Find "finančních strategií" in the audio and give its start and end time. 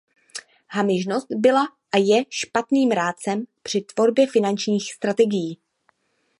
4.31-5.59